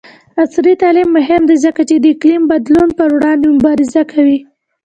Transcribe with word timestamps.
عصري 0.41 0.73
تعلیم 0.81 1.09
مهم 1.17 1.41
دی 1.49 1.55
ځکه 1.65 1.81
چې 1.89 1.95
د 1.97 2.05
اقلیم 2.13 2.43
بدلون 2.51 2.89
پر 2.97 3.09
وړاندې 3.15 3.45
مبارزه 3.55 4.01
کوي. 4.11 4.39